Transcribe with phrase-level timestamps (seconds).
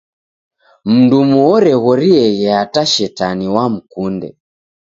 [0.91, 4.29] Mndumu oreghorieghe hata shetani wamkunde!